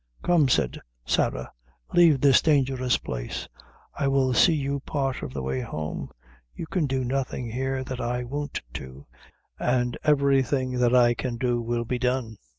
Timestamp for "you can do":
6.55-7.03